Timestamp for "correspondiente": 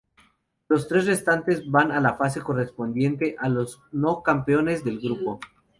2.41-3.35